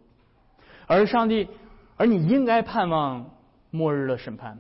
[0.87, 1.47] 而上帝，
[1.95, 3.29] 而你应该盼望
[3.71, 4.57] 末日的审判。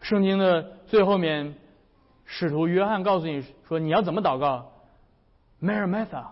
[0.00, 1.54] 圣经的最后面，
[2.24, 4.72] 使徒约翰告诉你说，你要怎么祷告
[5.62, 6.24] ？Maranatha，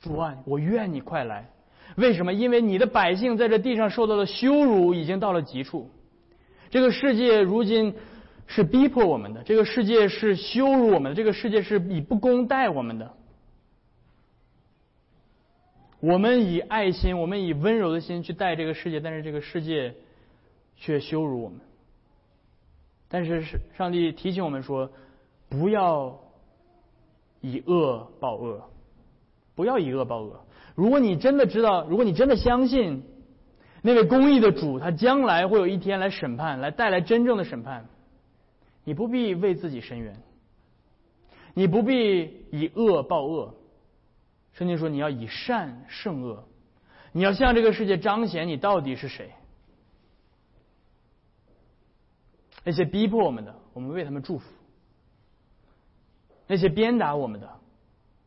[0.00, 1.50] 主啊，我愿你快来。
[1.96, 2.32] 为什么？
[2.32, 5.90] 因为你的百姓在这地上受到的羞辱已经到了极处。
[6.70, 7.94] 这个世界如今
[8.46, 13.12] 是逼迫我们的，这个世界是羞辱我们的，这个世界是以不公待我们的。
[15.98, 19.94] 我们以爱心，我们以温柔的心去待这个世界，但是这个世界
[20.76, 21.60] 却羞辱我们。
[23.10, 23.44] 但是
[23.76, 24.90] 上帝提醒我们说，
[25.50, 26.18] 不要。
[27.42, 28.62] 以恶报恶，
[29.54, 30.44] 不要以恶报恶。
[30.74, 33.02] 如果你真的知道，如果你真的相信
[33.80, 37.86] 那位公义的主，他将来会有一天来审判，来带来真正的审判，
[38.84, 40.16] 你不必为自己伸冤，
[41.54, 43.54] 你不必以恶报恶。
[44.52, 46.44] 圣经说你要以善胜恶，
[47.12, 49.30] 你要向这个世界彰显你到底是谁。
[52.64, 54.50] 那些逼迫我们的，我们为他们祝福。
[56.46, 57.48] 那些鞭打我们的，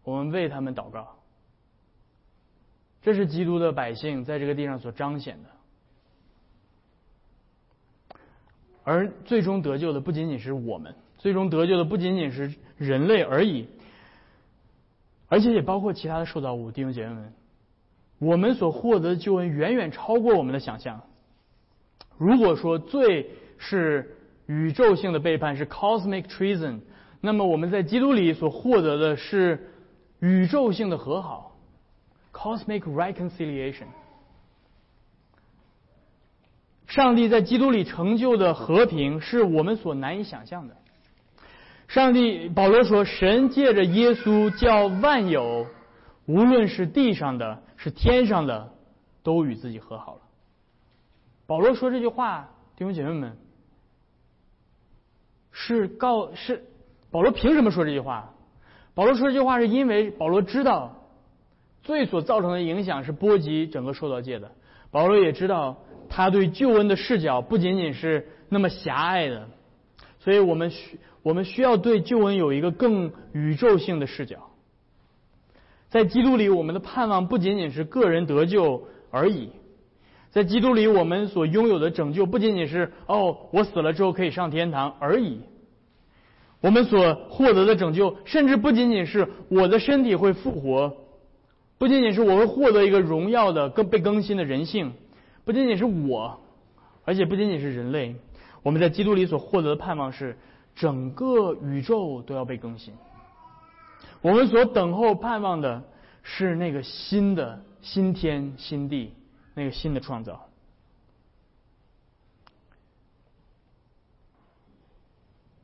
[0.03, 1.15] 我们为他们祷告。
[3.01, 5.49] 这是基督的百姓在这个地上所彰显的。
[8.85, 13.67] 而最终得救的不仅仅是我们，最终得救的不仅仅是人类而已，
[15.27, 16.71] 而且也包括其他的受造物。
[16.71, 17.33] 弟兄姐妹们，
[18.19, 21.01] 我们所获得的救恩远远超过我们的想象。
[22.17, 24.17] 如果说罪是
[24.47, 26.79] 宇宙性的背叛，是 cosmic treason。
[27.21, 29.71] 那么我们在基督里所获得的是
[30.19, 31.55] 宇宙性的和好
[32.33, 33.87] ，cosmic reconciliation。
[36.85, 40.75] 上帝在基督里成就的和平是我们所难以想象的。
[41.87, 45.67] 上帝保罗说：“神借着耶稣叫万有，
[46.25, 48.73] 无论是地上的，是天上的，
[49.23, 50.21] 都与自己和好了。”
[51.47, 53.37] 保罗说这句话，弟兄姐妹们，
[55.53, 56.65] 是告是。
[57.09, 58.33] 保罗凭什么说这句话？
[58.93, 61.07] 保罗说这句话是因为保罗知道
[61.83, 64.51] 罪所造成的影响是波及整个受造界的。
[64.91, 65.77] 保罗也知道
[66.09, 69.47] 他对救恩的视角不仅仅是那么狭隘的，
[70.19, 74.49] 所以我们需我们需要对救恩有一个更宇宙性的视角。
[75.89, 79.51] 在基督里，我们的盼望不仅仅是个人得救而已。
[80.33, 85.41] 在基督里，我们所拥有的拯救不仅仅是哦，我死了之后可以上天堂而已。
[86.59, 90.91] 我们所获得的拯救，甚至不仅仅是我的身体会复活，
[91.77, 94.93] 不仅仅是我会获得一个荣耀的更被更新的人性，
[95.45, 96.41] 不仅仅是我，
[97.05, 98.15] 而且不仅仅是人类，
[98.63, 100.35] 我们在基督里所获得的盼望是
[100.73, 102.91] 整个宇宙都要被更新。
[104.23, 105.83] 我们所等候盼望的
[106.23, 109.11] 是那个新的新天新地，
[109.53, 110.47] 那个新的创造。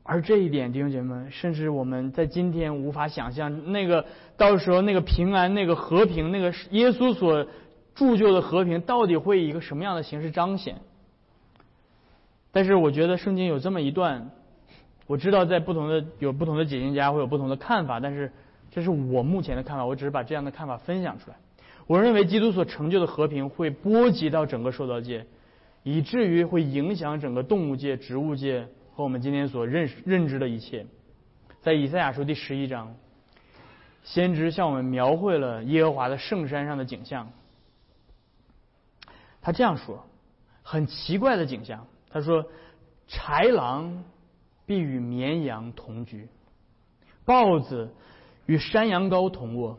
[0.02, 7.46] 而这一点，弟兄姐妹们，甚至我们在今天无法想象，那个到时候那个平安、那个和平、那个耶稣所
[7.94, 10.80] 铸就的和平，到底会以一个什么样的形式彰显？
[12.50, 14.32] 但是，我觉得圣经有这么一段，
[15.06, 18.32] 我知道在不同的有不同的解经家会有不同的看法，但是
[18.72, 21.36] 这是我目前的看法，我只是把这样的看法分享出来。
[21.90, 25.26] 我认为基督所成就的和平会波及到整个受造界，
[25.82, 30.86] 以至于会影响整个动物界、植物界和我们今天所认识认知的一切。
[31.62, 32.94] 在以赛亚书第十一章，
[34.04, 37.32] 先知向我们描绘了耶和华的圣山上的景象。
[39.42, 40.06] 他这样说，
[40.62, 41.88] 很奇怪的景象。
[42.08, 42.44] 他说
[43.10, 44.04] ：“豺狼
[44.64, 46.28] 必与绵羊同居，
[47.24, 47.92] 豹子
[48.46, 49.76] 与山羊羔同卧，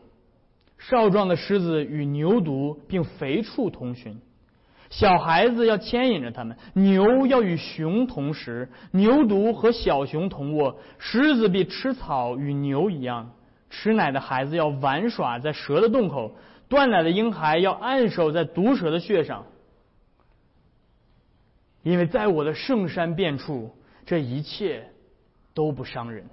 [0.88, 4.20] 少壮的狮子与牛犊并肥畜同群。
[4.90, 10.76] 小孩子要牵引着他们，牛要与熊同食，牛犊和小熊同卧。
[10.98, 13.32] 狮子比吃草与牛一样，
[13.70, 16.32] 吃奶的孩子要玩耍在蛇的洞口，
[16.68, 19.44] 断奶的婴孩要按手在毒蛇的穴上。”
[21.82, 23.70] 因为在我的圣山遍处，
[24.04, 24.90] 这一切
[25.54, 26.26] 都不伤人，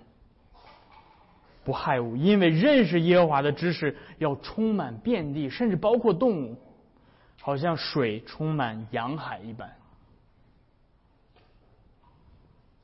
[1.69, 2.15] 不害物。
[2.15, 6.57] 因为认识耶和华的知识要充满遍地，甚至包括动物，
[7.39, 9.69] 好像水充满洋海一般。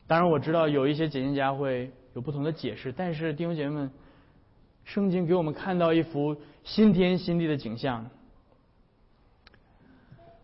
[0.06, 3.92] 当然，我知道有一些解经家会有不同的解释，但是弟兄姐妹们，
[4.84, 8.06] 圣经给我们看到一幅新天新地的景象，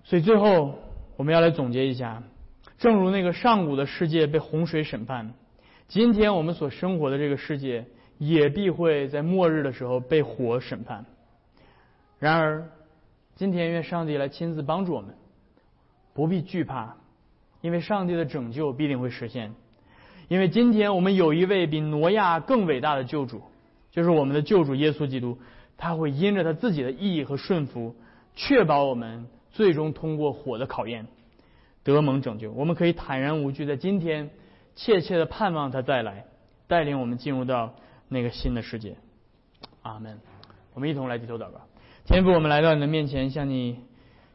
[0.04, 0.80] 所以最后。
[1.18, 2.24] 我们要来总结一下，
[2.80, 5.32] 正如那个上古的世界被洪水审判，
[5.88, 7.86] 今天我们所生活的这个世界
[8.22, 11.06] 也必会在末日的时候被火审判。
[12.20, 12.70] 然而，
[13.34, 15.16] 今天愿上帝来亲自帮助我们，
[16.14, 16.98] 不必惧怕，
[17.62, 19.56] 因为上帝的拯救必定会实现。
[20.28, 23.42] 因为今天我们有一位比挪亚更伟大的救主，
[23.90, 25.40] 就是我们的救主耶稣基督，
[25.76, 27.96] 他会因着他自己的意义和顺服，
[28.36, 29.26] 确保我们。
[29.54, 31.08] 最终通过火的考验，
[31.84, 32.54] 得蒙拯救。
[32.54, 34.30] 我们可以坦然无惧，在今天
[34.78, 36.24] 切切的盼望他再来，
[36.68, 37.74] 带领我们进入到
[38.12, 38.98] 那个新的世界。
[39.84, 40.20] 阿门。
[40.74, 41.62] 我们一同来低头祷告。
[42.04, 43.80] 天父，我们来到你的面前，向你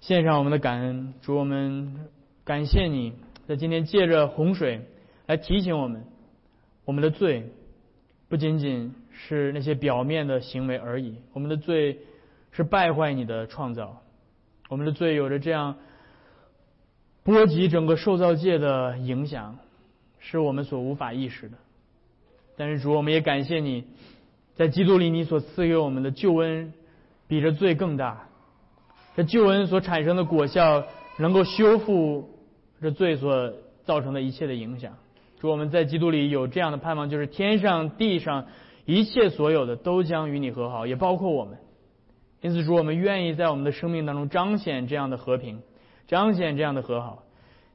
[0.00, 1.12] 献上我们的感恩。
[1.20, 2.08] 主，我们
[2.42, 3.12] 感谢你
[3.46, 4.80] 在今天借着洪水
[5.26, 6.06] 来提醒我们，
[6.86, 7.50] 我们的罪
[8.28, 11.98] 不仅仅是那些表面的行为而已，我们的罪
[12.52, 14.00] 是败坏你的创造。
[14.70, 15.76] 我们的罪有着这样
[17.24, 19.58] 波及整个受造界的影响，
[20.18, 21.58] 是我们所无法意识的。
[22.56, 23.84] 但是主，我们也感谢你，
[24.54, 26.72] 在基督里你所赐给我们的救恩，
[27.28, 28.28] 比这罪更大。
[29.14, 30.84] 这救恩所产生的果效，
[31.18, 32.30] 能够修复
[32.80, 33.52] 这罪所
[33.84, 34.94] 造成的一切的影响。
[35.40, 38.46] 主，我们在基督里有这样的盼望，就是天上地上
[38.84, 41.58] 一切所有的都将与你和好，也包括我们。
[42.40, 45.60] 因此，主，我们愿意在我们的生命当中彰显这样的和平，
[46.06, 47.22] 彰显这样的和好。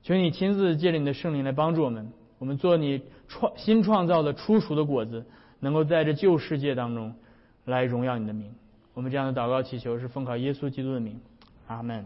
[0.03, 3.01] 求你亲自借着你的圣灵来帮助我们，我们做你
[3.31, 5.25] 创新创造的初熟的果子，
[5.61, 7.15] 能够在这旧世界当中
[7.63, 8.51] 来荣耀你的名。
[8.93, 11.17] 我们这样的祷告祈求是奉靠耶稣基督的名，
[11.67, 12.05] 阿门。